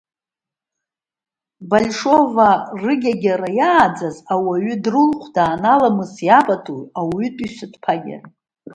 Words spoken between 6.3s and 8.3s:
апатуи, ауаҩытәыҩсатә ԥагьареи.